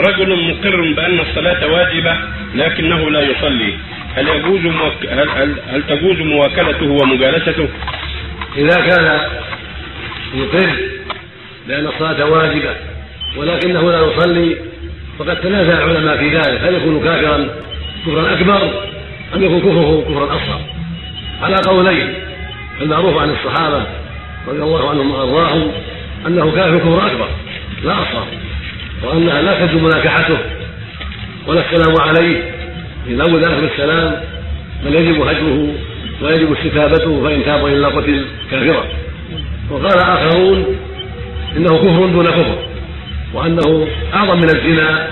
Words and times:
رجل 0.00 0.50
مقر 0.50 0.94
بأن 0.96 1.20
الصلاة 1.20 1.66
واجبة 1.66 2.16
لكنه 2.54 3.10
لا 3.10 3.20
يصلي. 3.20 3.74
هل 4.14 4.28
يجوز 4.28 4.60
موك... 4.60 5.06
هل... 5.10 5.28
هل... 5.28 5.54
هل 5.68 5.82
تجوز 5.88 6.16
مواكلته 6.20 6.86
ومجالسته؟ 6.86 7.68
إذا 8.56 8.80
كان 8.80 9.20
يقر 10.34 10.76
بأن 11.68 11.86
الصلاة 11.86 12.24
واجبة 12.30 12.74
ولكنه 13.36 13.90
لا 13.90 14.00
يصلي 14.06 14.56
فقد 15.18 15.40
تنازع 15.40 15.84
العلماء 15.84 16.16
في 16.16 16.36
ذلك. 16.36 16.60
هل 16.60 16.74
يكون 16.74 17.04
كافرا 17.04 17.48
كفرا 18.06 18.32
أكبر 18.34 18.70
أم 19.34 19.44
يكون 19.44 19.60
كفره 19.60 20.04
كفرا 20.08 20.36
أصغر؟ 20.36 20.60
على 21.42 21.56
قولين 21.56 22.14
المعروف 22.80 23.18
عن 23.18 23.30
الصحابة 23.30 23.86
رضي 24.48 24.62
الله 24.62 24.90
عنهم 24.90 25.10
وأرضاهم 25.10 25.72
أنه 26.26 26.50
كافر 26.50 26.78
كفر 26.78 27.06
أكبر 27.06 27.28
لا 27.84 27.92
أصغر. 27.92 28.26
وأنها 29.04 29.42
لا 29.42 29.66
تجب 29.66 29.82
مناكحته 29.82 30.38
ولا 31.46 31.60
السلام 31.70 32.00
عليه. 32.00 32.42
إن 33.08 33.20
أول 33.20 33.44
ذلك 33.44 33.60
بالسلام 33.60 34.20
بل 34.84 34.94
يجب 34.94 35.20
هجره 35.20 35.68
ويجب 36.22 36.52
استتابته 36.52 37.22
فإن 37.24 37.44
تاب 37.44 37.66
إلا 37.66 37.88
قتل 37.88 38.24
كافرا 38.50 38.84
وقال 39.70 39.98
آخرون 39.98 40.66
إنه 41.56 41.78
كفر 41.78 42.06
دون 42.06 42.26
كفر 42.26 42.58
وأنه 43.34 43.86
أعظم 44.14 44.38
من 44.38 44.44
الزنا 44.44 45.08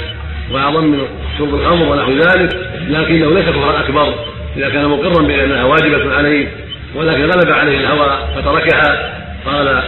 وأعظم 0.52 0.84
من 0.84 0.98
شرب 1.38 1.54
الخمر 1.54 1.92
ونحو 1.92 2.12
ذلك 2.12 2.70
لكنه 2.88 3.34
ليس 3.34 3.48
كفرا 3.48 3.80
أكبر. 3.80 4.14
إذا 4.56 4.68
كان 4.68 4.88
مقرا 4.88 5.22
بأنها 5.22 5.64
واجبة 5.64 6.14
عليه 6.14 6.48
ولكن 6.94 7.22
غلب 7.22 7.50
عليه 7.52 7.78
الهوى 7.78 8.18
فتركها 8.36 9.14
قال 9.46 9.82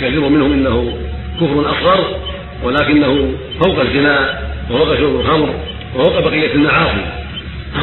كثير 0.00 0.28
منهم 0.28 0.52
إنه 0.52 0.98
كفر 1.40 1.70
أصغر. 1.70 2.16
ولكنه 2.62 3.34
فوق 3.64 3.80
الزنا 3.80 4.38
وفوق 4.70 4.96
شرب 4.96 5.20
الخمر 5.20 5.54
وفوق 5.94 6.20
بقية 6.20 6.54
المعاصي. 6.54 7.04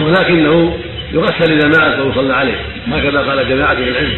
ولكنه 0.02 0.78
يغسل 1.14 1.52
إذا 1.52 1.68
مات 1.68 2.00
ويصلى 2.00 2.34
عليه. 2.34 2.56
هكذا 2.88 3.20
قال 3.20 3.50
جماعة 3.50 3.74
من 3.74 3.88
العلم. 3.88 4.14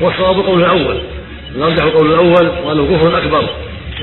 والصواب 0.00 0.38
القول 0.38 0.60
الأول. 0.60 0.98
الأرجح 1.56 1.84
القول 1.84 2.12
الأول 2.12 2.48
وأنه 2.64 2.96
كفر 2.96 3.18
أكبر. 3.18 3.48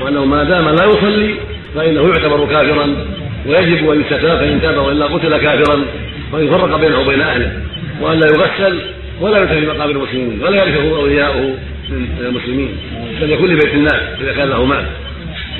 وأنه 0.00 0.24
ما 0.24 0.44
دام 0.44 0.68
لا 0.68 0.84
يصلي 0.84 1.34
فإنه 1.74 2.08
يعتبر 2.08 2.46
كافرا. 2.46 3.06
ويجب 3.46 3.90
أن 3.90 4.00
يستتاب 4.00 4.38
فإن 4.38 4.60
تاب 4.62 4.76
وإلا 4.76 5.06
قتل 5.06 5.36
كافرا 5.36 5.84
ويفرق 6.32 6.76
بينه 6.80 7.00
وبين 7.00 7.20
أهله. 7.20 7.52
وأن 8.00 8.20
لا 8.20 8.26
يغسل 8.26 8.80
ولا 9.20 9.42
يدفن 9.42 9.60
في 9.60 9.66
مقابر 9.66 9.90
المسلمين 9.90 10.42
ولا 10.42 10.64
يرثه 10.64 10.96
أولياؤه 10.96 11.56
من 11.88 12.08
المسلمين. 12.20 12.76
بل 13.20 13.30
يكون 13.30 13.50
لبيت 13.50 13.74
الناس 13.74 14.00
إذا 14.20 14.32
كان 14.32 14.48
له 14.48 14.64
مال. 14.64 14.84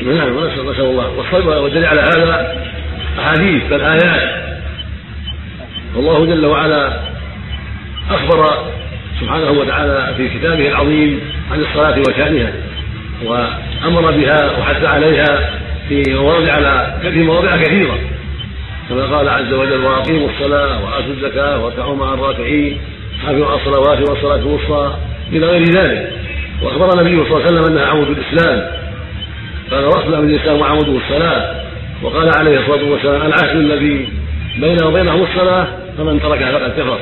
نعم 0.03 0.47
نسأل 0.47 0.85
الله 0.85 1.61
والدليل 1.61 1.87
على 1.87 2.01
هذا 2.01 2.57
أحاديث 3.19 3.63
بل 3.71 3.81
آيات 3.81 4.45
والله 5.97 6.27
جل 6.27 6.47
وعلا 6.47 7.01
أخبر 8.11 8.65
سبحانه 9.21 9.51
وتعالى 9.51 10.15
في 10.17 10.29
كتابه 10.29 10.69
العظيم 10.69 11.21
عن 11.53 11.61
الصلاة 11.61 11.99
وشأنها 12.09 12.53
وأمر 13.25 14.11
بها 14.11 14.59
وحث 14.59 14.85
عليها 14.85 15.51
في 15.89 16.03
مواضع 16.15 16.53
على 16.53 16.95
في 17.03 17.23
مواضع 17.23 17.57
كثيرة. 17.57 17.99
كما 18.89 19.17
قال 19.17 19.29
عز 19.29 19.53
وجل 19.53 19.85
وأقيموا 19.85 20.29
الصلاة 20.31 20.85
وآتوا 20.85 21.13
الزكاة 21.13 21.65
واركعوا 21.65 21.97
مع 21.97 22.15
الراكعين 22.15 22.79
حافظوا 23.27 23.47
على 23.47 23.57
الصلوات 23.57 24.09
والصلاة 24.11 24.37
الوسطى. 24.37 24.97
إلى 25.33 25.47
غير 25.47 25.63
ذلك. 25.63 26.13
وأخبر 26.63 27.01
النبي 27.01 27.17
صلى 27.17 27.27
الله 27.27 27.47
عليه 27.47 27.47
وسلم 27.47 27.65
أنها 27.65 27.87
عمود 27.87 28.09
الإسلام. 28.09 28.71
قال 29.83 30.23
من 30.23 30.31
الإسلام 30.35 30.61
وعموده 30.61 30.93
الصلاة 30.97 31.55
وقال 32.03 32.29
عليه 32.39 32.61
الصلاة 32.61 32.91
والسلام 32.91 33.23
العهد 33.27 33.57
الذي 33.57 34.09
بيننا 34.61 34.87
وبينهم 34.87 35.23
الصلاة 35.23 35.67
فمن 35.99 36.21
تركها 36.21 36.53
فقد 36.53 36.71
كفر 36.81 36.99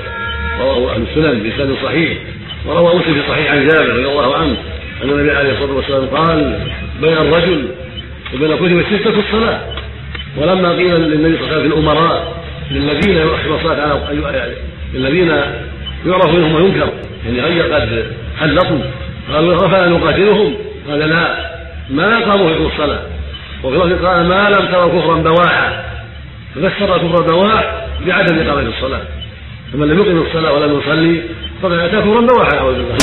رواه 0.60 0.94
أهل 0.94 1.02
السنن 1.10 1.42
بإسناد 1.42 1.74
صحيح 1.84 2.18
وروى 2.66 2.94
مسلم 2.94 3.14
في 3.14 3.20
صحيح 3.28 3.50
عن 3.52 3.68
جابر 3.68 3.88
رضي 3.88 4.06
الله 4.08 4.36
عنه 4.36 4.56
أن 5.04 5.10
النبي 5.10 5.30
عليه 5.30 5.52
الصلاة 5.52 5.72
والسلام 5.72 6.06
قال 6.06 6.58
بين 7.00 7.12
الرجل 7.12 7.68
وبين 8.34 8.56
كتب 8.56 8.78
الستة 8.92 9.20
الصلاة 9.20 9.60
ولما 10.36 10.72
قيل 10.72 10.94
للنبي 10.94 11.36
صلى 11.36 11.44
الله 11.46 11.54
عليه 11.56 11.66
وسلم 11.66 11.72
الأمراء 11.72 12.42
للذين 12.70 13.16
يؤخر 13.16 13.54
الصلاة 13.56 14.06
على 14.08 14.54
للذين 14.94 15.28
يعرف 16.06 16.34
منهم 16.34 16.54
وينكر 16.54 16.88
يعني 17.26 17.40
غير 17.40 17.72
قد 17.74 18.06
حلقوا 18.40 18.78
قالوا 19.32 19.56
افلا 19.66 19.88
نقاتلهم 19.88 20.54
قال 20.88 20.98
لا. 20.98 21.51
ما 21.90 22.30
قاموا 22.30 22.50
يقوا 22.50 22.68
الصلاة. 22.68 23.00
وفي 23.64 23.76
لفظ 23.76 24.04
قال 24.04 24.26
ما 24.26 24.50
لم 24.50 24.66
تروا 24.66 25.00
كفرا 25.00 25.14
بواحا. 25.14 25.84
ففسر 26.54 26.98
كفر 26.98 27.24
البواح 27.24 27.86
بعدم 28.06 28.38
إقامة 28.38 28.68
الصلاة. 28.68 29.00
فمن 29.72 29.88
لم 29.88 29.98
يقم 29.98 30.22
الصلاة 30.26 30.52
ولم 30.52 30.78
يصلي 30.78 31.22
فقد 31.62 31.72
أتى 31.72 31.96
كفرا 31.96 32.20
بواحا 32.20 32.58
أعوذ 32.58 32.74
بالله. 32.74 32.88